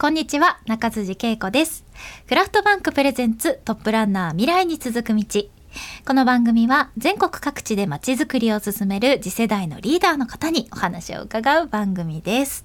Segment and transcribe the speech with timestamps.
[0.00, 1.84] こんにちは中辻恵子です。
[2.26, 5.24] クラフトバンクプレゼンツトップランナー未来に続く道。
[6.06, 12.64] この番組は全国各地でまちづくりを進める次世代のリーダーの方にお話を伺う番組です。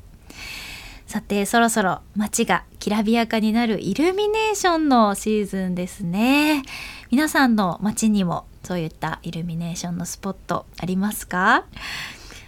[1.07, 6.63] さてそろそろ街がきらびやかになるイルミネーションのシーズンですね。
[7.11, 11.65] 皆さんの街にもそういったイルミネーションのスポットありますか？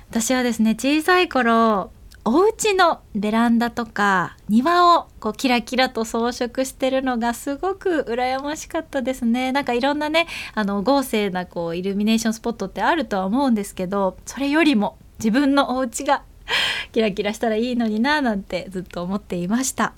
[0.09, 1.91] 私はですね小さい頃
[2.29, 9.53] お家のベランダとか庭をこうキラキラと装飾してるのがすごく羨ましかったですね。
[9.53, 16.23] なんかいろんなねあの豪勢なこうイルミネーションスポットってあるとは思うんですけどそれよりも自分のお家が
[16.91, 19.93] キラキラしたらいいのにななんてずっと思っていました。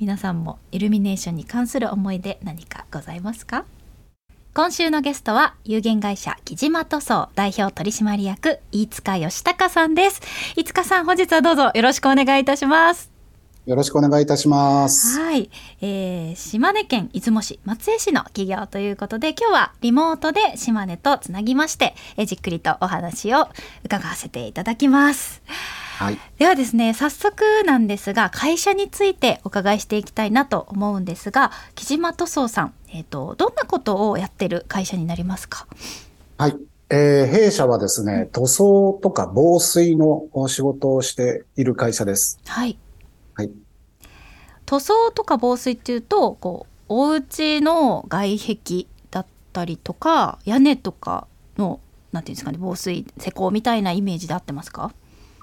[0.00, 3.64] 皆さんもイルミネーションに関する思い出何かございますか？
[4.54, 10.20] 今週のゲストは有限会社木島塗装代表取締役飯塚義孝さんです。
[10.56, 13.10] 飯塚さん本日はどうぞよろしくお願いいたします。
[13.64, 15.18] よろしくお願いいたします。
[15.18, 15.48] はい、
[15.80, 23.48] えー、島根県出雲市松江市の企業ということで今日はリモートで島根とつなぎまして、えー、じっくりとお話を
[23.84, 25.42] 伺わせていただきます
[26.02, 35.66] はい、ではですね早速なんですが会社についてお伺いしていきたいなと思うんですが木島塗装さん、えーと、どんなことをやってる会社になりますか？
[36.38, 36.56] はい、
[36.90, 42.40] えー、弊社はですね塗装とか防水の仕事をしている会社です。
[42.46, 42.76] はい、
[43.34, 43.50] はい、
[44.66, 51.80] 塗装とか防水っていうとこうお家の外壁だったりとか屋根とかの
[52.10, 54.92] なんていうんですかね防水施工みたいなイメージで合ってますか？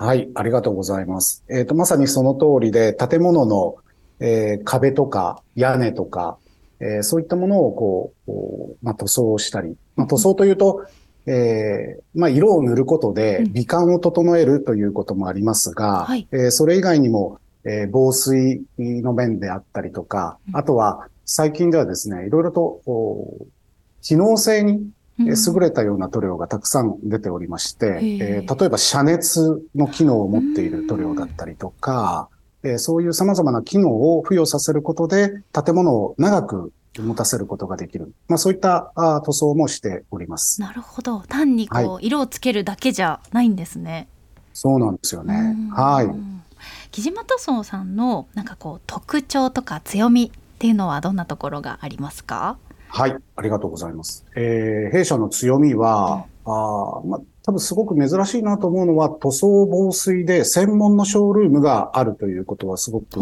[0.02, 1.44] はい、ありがとうございます。
[1.50, 3.76] えっ、ー、と、まさにその通りで、建物の、
[4.22, 6.38] えー、壁とか屋根とか、
[6.80, 10.86] えー、そういったものをこう、まあ、塗装したり、まあ、塗装というと、
[11.26, 22.82] えー、まあ、色を塗ることで美観を整えるということもありますが、うんえー、それ以外にも、えー、防水の面であったりとか、あとは最近ではですね、いろいろと、
[24.02, 24.90] 機能性に
[25.20, 32.30] 優れたような塗料がたくさん出ておりまして、えー、例えば遮熱の機能を持っている塗料だったりとか、
[32.64, 38.14] えー、そういう様々な機能を付与させることで、建物を長く持たせることができる。
[38.28, 40.60] まあそういったあ塗装もしております。
[40.60, 41.20] なるほど。
[41.22, 44.08] 単にこう、はい、色をつけるだけじゃないんですね。
[44.54, 45.56] そうなんですよね。
[45.72, 46.10] はい。
[46.92, 52.58] 木島塗装さんのなんかこう特徴とか強みっていうのはどんなところがありますか？
[52.90, 54.26] はい、ありがとうございます。
[54.36, 63.20] えー、弊社の強みは、うん、あまあ、多分すごく珍しいなと思うのは、塗装防水で専門のショールームがあるということはすごく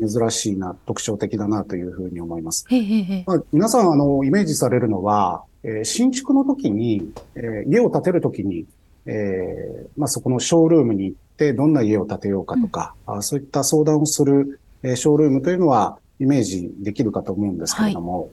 [0.00, 2.66] 珍しいな、特徴的だなというふうに思います。
[2.68, 8.66] へへまあ、皆さん、あの、イメージされるのは、えー、新築の時に、えー、家を建てる時に、
[9.06, 18.30] えー、まあ、そこのショールームに行って、どんな家を建てようかとか、うん、あそういった相談をする、えー、ショールームというのは、イメージできるかと思うんですけれども、はい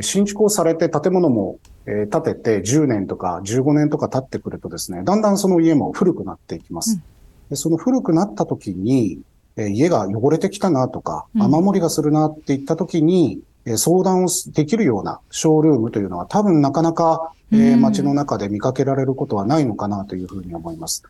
[0.00, 6.92] 新築をされて建物も建てて10年とか15年とか経ってくるとですね、だんだんその家も古くなっていきます。
[6.92, 7.02] うん、
[7.50, 9.20] でその古くなった時に、
[9.56, 13.40] 家が汚れてきたなとか、雨漏りがするなっていった時に、
[13.76, 21.02] 相談をできるようなショールームというのは多分なかなか、え街の中で見かけられることはないのかなというふうに思います。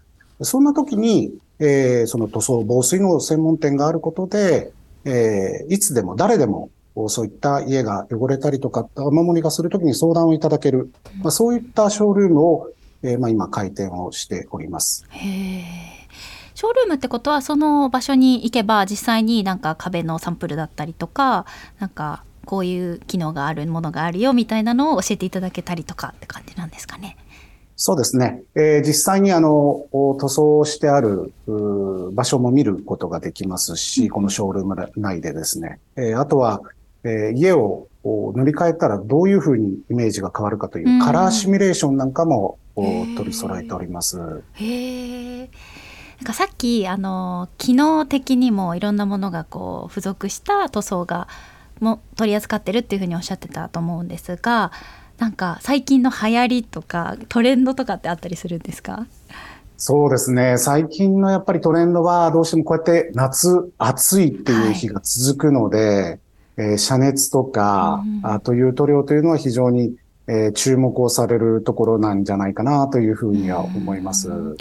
[0.42, 4.72] そんな時に、えー、その塗装防水の専門店があることで、
[5.04, 6.70] えー、いつでも誰でも
[7.08, 10.92] そういった家が汚れたりとか、雨漏りがするときに相談をいただける、
[11.22, 12.70] まあ、そういったショールームを、
[13.02, 15.04] えー、まあ今開店をしております。
[15.10, 16.00] へ
[16.54, 21.46] ショールームってことはその場所に行けば実際になんか壁のサンプルだったりとか
[21.78, 27.16] なんかこういう機能があるものがあるよみたいなのを教えていただけたりとかって感じなんですかね。
[27.82, 28.42] そうですね。
[28.54, 31.32] えー、実際にあの、塗装してある
[32.12, 35.80] 場所も見ることができますし、うん、このショールーム内でですね。
[35.96, 36.60] えー、あとは、
[37.04, 44.42] えー、家を塗り替えたらどういうふうにイメージが変わるかというカラーシミュレーションなんかも、取り揃えております。
[44.54, 45.50] へえ。
[46.18, 51.28] なんかさっきあの機能的にもいろんなものがこう付属した塗装が
[51.80, 54.70] も取り扱ってるっていうふうにおっしゃってたと思うんですが、
[55.18, 59.06] なんか最近の流行りとかトレンドとかってあったりするんですか？
[59.78, 60.58] そうですね。
[60.58, 66.18] 最近のやっぱりトレンドはどうしてもこうやって夏暑いっていう日が続くので、
[66.60, 69.96] えー、遮熱とか、うん、あという塗料というのは非常に、
[70.26, 74.28] えー、注目をされるところなんじゃないかなというふうには思います。
[74.30, 74.56] うん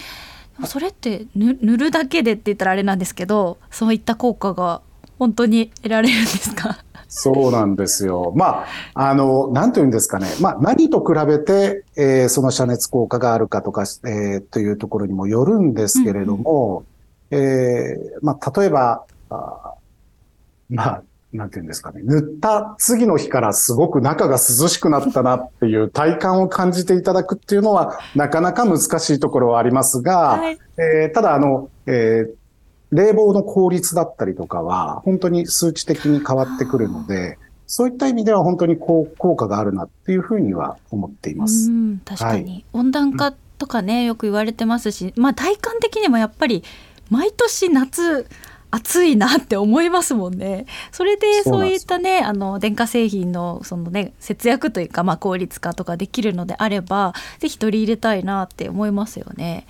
[0.65, 4.81] それって塗るだけでって言ったらあれなんですけどそういった効果が
[5.17, 6.83] 本当に得られるんですか？
[7.07, 8.33] そうなんですよ。
[8.35, 10.27] まあ、あの、なんというんですかね。
[10.41, 16.83] まあ、何と比べて、えー、その遮熱効果があるかとか、えー、というところにもよるんですけれども、
[17.31, 19.75] うんうん、えー、まあ、例えば、あ
[20.69, 22.01] まあ、なんていうんですかね。
[22.03, 32.35] 塗った次の日からすごく中が涼しくなったなっていう体感を感じていただくっていうのは、なかなか難しいところはありますが、はい、えー、ただ、あの、えー、
[32.91, 37.37] 冷房の効率だったりとかは、本当に数値的に変わってくるので、
[37.67, 39.05] そういった意味では本当に効
[39.37, 41.69] 果があるなっていうふうには思っています。
[42.03, 46.63] 確かに、はい、温暖化とかね、よく言われてますし、まあ体感的にもやっぱり
[47.11, 48.25] 毎年夏
[48.71, 50.65] 暑いなって思いますもんね。
[50.91, 59.65] それでそういったねあの電化製品のそのね節約というかまあ効率化とかできるのであればぜひ取り入れたいなって思いますよね。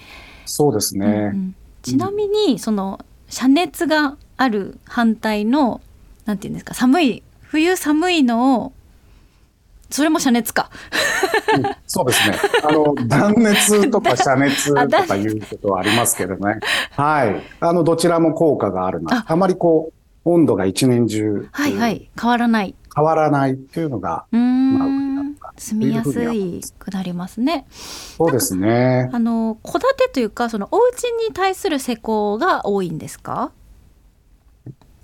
[0.45, 1.07] そうですね。
[1.07, 2.99] うんうん、ちなみにその
[3.29, 5.81] 遮熱がある反対の
[6.25, 8.73] なんていうんですか寒い冬寒いのを
[9.89, 10.69] それも遮熱か。
[11.55, 12.37] うん、そうですね。
[12.63, 16.59] あの、断熱とか遮熱とかいうことはありますけどね。
[16.95, 17.41] はい。
[17.59, 19.25] あの、どちらも効果があるな。
[19.27, 21.47] あまりこう、温度が一年中。
[21.51, 22.09] はいはい。
[22.19, 22.75] 変わらない。
[22.95, 24.77] 変わらないっていうのが、うん。
[24.77, 24.85] ま
[25.41, 27.65] あ、住みやすいくなりますね。
[27.71, 29.09] そうですね。
[29.11, 33.51] あの、戸建てというか、そのお家に対する施工が多いんですか？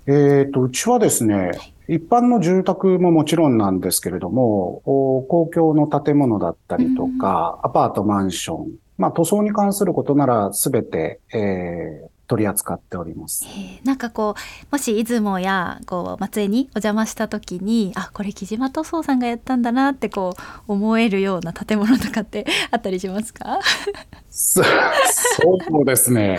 [0.06, 4.82] えっ、ー、と、うちはですね、はい一般の住宅ももちろんなんですけれども、
[5.28, 13.46] 公共の建物だったりとか、うん、アパート、マンション、まあ塗装に関することならすべて、えー、取り扱っております。
[13.84, 20.34] なんかこうもし出雲やこう松江にお邪魔した時にあこれ木島塗装さんがやったんだなってこ
[20.66, 23.60] う思えるような建物とかってあったりしますか？
[24.28, 26.38] そうですね。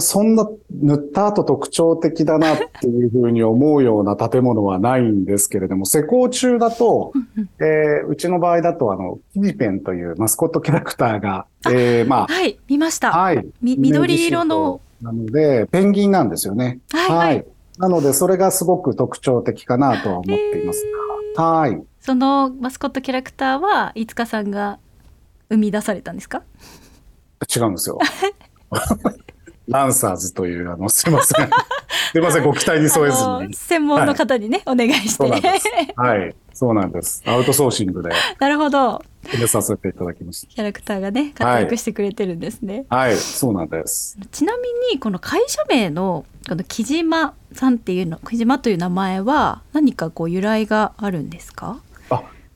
[0.00, 7.12] そんな塗った後特徴的だなっていうふうに思うような建物はないんですけれども、施工中だと、
[7.58, 12.26] えー、うちの場合だと、あの、キジペンというマスコットキャラクターが、えー、まあ。
[12.28, 13.10] はい、見ました。
[13.10, 13.44] はい。
[13.60, 14.80] 緑色の。
[15.02, 16.78] なので、ペンギンなんですよね。
[16.92, 17.46] はい、はい。
[17.78, 20.84] なので、それがすごく特徴的かなとは思っています
[21.36, 21.82] はい。
[22.00, 24.78] そのマスコットキャラクターは、いつかさんが
[25.48, 26.42] 生み出されたんですか？
[27.54, 27.98] 違うんですよ。
[29.68, 31.48] ランサーズという、あの、すいません。
[32.12, 33.54] すいません、ご期待に添えずに。
[33.54, 35.94] 専門の方にね、はい、お願いして。
[35.96, 36.34] はい。
[36.52, 37.22] そうなんです。
[37.24, 38.10] アウトソーシングで。
[38.38, 39.02] なるほど。
[39.28, 40.46] 入れさせていただきました。
[40.48, 42.84] キャラクターがね、活躍してくれてるんですね。
[42.88, 44.18] はい、はい、そうなんです。
[44.32, 44.62] ちなみ
[44.92, 51.80] に、この会社名の、この木島さんっていうの、木島という名前は、何かこう由来があるんですか？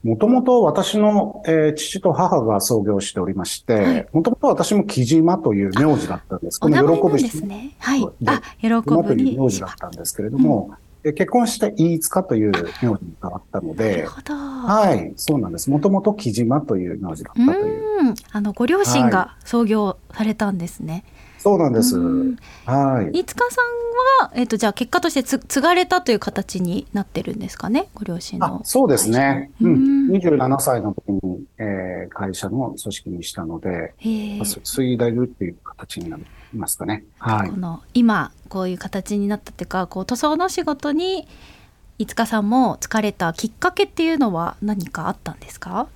[0.05, 6.61] もともと私の、えー、父と母が創業しておりまして、もともと私も木島という名字だったんです。
[6.61, 7.75] この喜ぶですね。
[7.79, 8.07] はい。
[8.27, 15.71] あ、喜ぶという名字だったんですけれども、うん、結婚して飯塚という名字に変わったので、はい、そうなんです。
[15.71, 18.01] もともと木島という名字だったという。
[18.01, 20.93] うんあの、ご両親が創業されたんですね。
[20.93, 21.05] はい
[21.45, 21.99] そうなんです。
[22.65, 23.19] はい。
[23.19, 23.61] いつかさ
[24.23, 28.63] んは、えっ、ー、と、じゃあ結果としてつ継がれたという形になってるんですかね、ご両親の。
[28.65, 29.51] そうですね。
[29.61, 30.09] うん。
[30.09, 36.25] 27歳の時に、えー、会社の組織にしたので、継いでるっていう形になり
[36.55, 37.05] ますかね。
[37.19, 37.51] はい。
[37.51, 41.29] この今、こういう形になったっていうか、こう塗装の仕事に、
[41.99, 45.89] いつかさんも疲れたきっかけっていうのは何かあったんですか？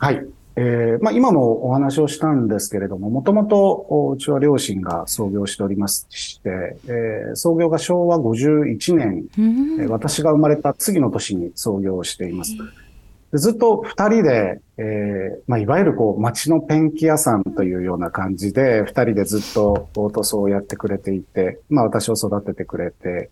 [0.00, 0.26] はい。
[0.56, 12.52] えー、まあ、今もお話をしたんですけれども、もともとうちは両親が創業しておりまして、えー、創業が昭和51年、えー、私が生まれた次の年に創業しています。
[13.32, 23.30] ずっと二人で、えー、まあ、いわゆるこう、街のペンキ屋さんというような感じで、二人でずっと塗装をやってくれていて、まあ、私を育ててくれて、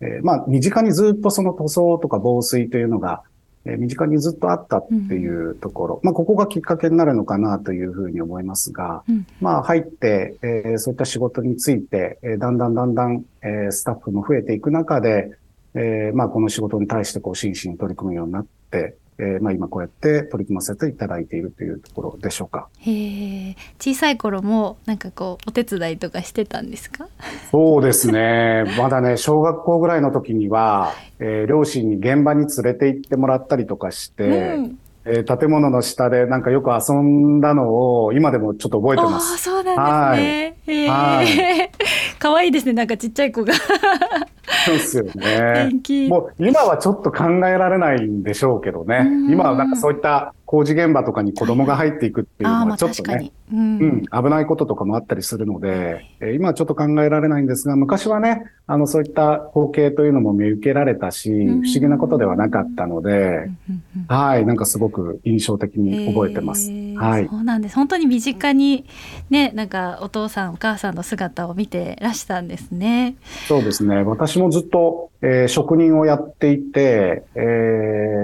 [0.00, 3.31] えー、まあ、身近にずっとその塗装とか防水というのが、え
[3.64, 15.30] 身近にずっとあったっていうところ、うん、まあ、ここがきっかけになるのかなというふうに思いますが、うん、まあ、入って、えー、そういった仕事について、えー、だんだんだんだん、えー、スタッフも増えていく中で、
[15.74, 22.68] えー、まあ、この仕事に対してこう、真摯に取り組むようになって、えー、まあ今こうやって取り組ませていただいているというところでしょうか。
[22.78, 27.06] へえ、小さい頃もなんかこうお手伝いとかしてたんですか？
[27.52, 28.64] そうですね。
[28.76, 34.24] まだね小学校ぐらいの時には、えー、両親に現場に連れて行ってもらったりとかして。
[34.56, 39.34] うんえー、建物の下でなんかよく遊んだのを今でもちょっと覚えてます。
[39.34, 40.44] あそうなんですね。
[40.44, 40.61] はい。
[42.18, 42.72] 可愛いですね。
[42.72, 43.52] なんかちっちゃい子が
[44.64, 45.70] そうですよね。
[46.08, 49.08] もう今はちょっと考えられないんでしょうけどね。
[49.28, 63.50] 今はなんかそういった工事現場とかに子供が入っていくっていうのはちょっとね、うん、うん、危ないこととかもあったりするので、えー、今はちょっと考えられないんですが、昔はね、あの、そういった光景というのも見受けられたし、不思議なことではなかったので、
[64.08, 66.70] はい、なんかすごく印象的に覚えてます。
[66.70, 67.28] えー、はい。
[67.28, 67.74] そうなんです。
[67.74, 68.84] 本当に身近に
[69.30, 73.16] ね、なんかお父さんお母さんの姿を見てらしたんですね。
[73.48, 74.02] そうですね。
[74.02, 77.38] 私もずっと、えー、職人をやっていて、え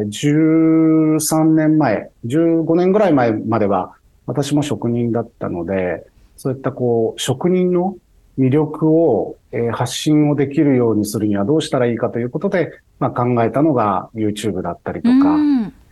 [0.05, 3.95] ー、13年前、15年ぐらい前までは
[4.27, 6.07] 私も職人だったので、
[6.37, 7.97] そういったこう、職人の
[8.39, 15.37] 魅力を、えー、発信をできるようにするにはどうしたらいいかということで、まあ、考えたのが YouTube だったりとか、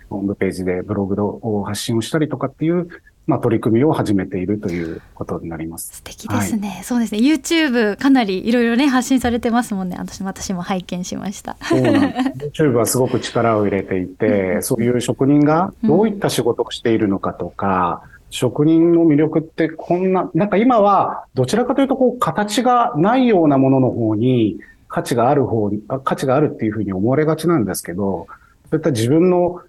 [0.09, 2.89] ホームページでブログを発信をしたりとかっていう、
[3.27, 5.97] まあ、取り組みを始めているということになります。
[5.97, 6.69] 素敵ですね。
[6.69, 7.19] はい、そうですね。
[7.21, 9.97] YouTube かなりいろいろね、発信されてますもんね。
[9.99, 11.57] 私も私も拝見しました。
[11.63, 12.63] そうなんです。
[12.63, 28.27] YouTube はすごく力を入れていて、そういう職人がどういった仕事をしているのかとか、うん職人の魅力ってこんな、なんか今はどちらかというとこう形がないようなものの方に価値がある方に、価値があるっていうふうに思われがちなんですけど、
[28.71, 29.63] そういった自分の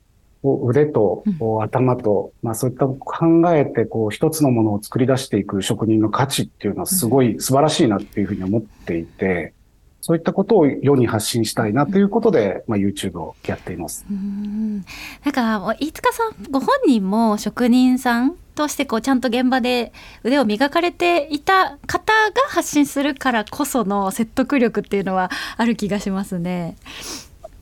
[0.43, 1.23] 腕と
[1.61, 9.53] 頭と、まあそういった考えてこう一つのものを作り出していく職人の価値っていうのはすごい素晴らしいなっていうふうに思っていて、
[10.01, 14.05] そういったことを世に発信したいなということで、まあ、YouTube をやっています。
[14.09, 14.85] うん
[15.23, 19.91] なんか飯塚さんご本人も職人さんとしてこうちゃんと現場で
[20.23, 26.77] 腕を磨かれていた方が発信するからこその説得力っていうのはある気がしますね。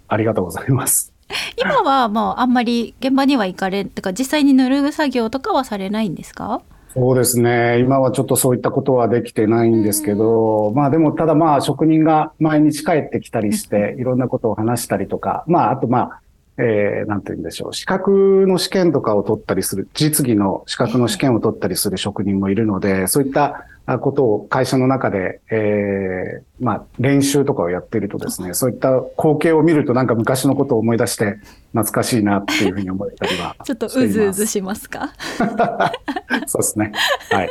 [0.08, 1.15] ありがとうございます。
[1.58, 6.62] 今はもうあんまり現場には行かれとか実際に塗る作業とかはされないんですか？
[6.94, 7.80] そうですね。
[7.80, 16.20] 今はちょっとそういったことはできてないんですけど、まあでもただまあ職人が毎日帰ってきたりして、いろんなことを話したりとか、まああとまあ
[16.58, 17.74] えー、なんて言うんでしょう。
[17.74, 23.66] 資格の試験とかを取ったりする、実技の資格の試験を取ったりする職人もいるので、そういった
[24.00, 31.38] ことを会社の中で、えー、まあ、練習とかをやっているとですね、そういった光景を見るとなんか昔のことを思い出して
[31.74, 35.14] 懐かしいなっていうふうに思ったりは ちょっとうずうずしますか？
[36.48, 36.94] そうですね。
[37.32, 37.50] はい。